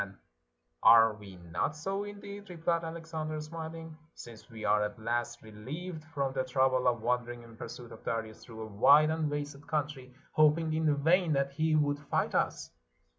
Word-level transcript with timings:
''And 0.01 0.15
are 0.81 1.13
we 1.13 1.35
not 1.51 1.75
so, 1.75 2.05
indeed," 2.05 2.47
rephed 2.47 2.83
Alexander, 2.83 3.39
smiling, 3.39 3.95
"since 4.15 4.49
we 4.49 4.65
are 4.65 4.81
at 4.81 4.97
last 4.97 5.43
relieved 5.43 6.03
from 6.05 6.33
the 6.33 6.43
trouble 6.43 6.87
of 6.87 7.03
wandering 7.03 7.43
in 7.43 7.55
pursuit 7.55 7.91
of 7.91 8.03
Darius 8.03 8.43
through 8.43 8.65
a 8.65 8.69
■^ide 8.71 9.13
and 9.13 9.29
wasted 9.29 9.61
countr}, 9.61 10.11
hoping 10.31 10.73
in 10.73 10.95
vain 11.03 11.33
that 11.33 11.51
he 11.51 11.75
would 11.75 11.99
fight 11.99 12.33
us? 12.33 12.71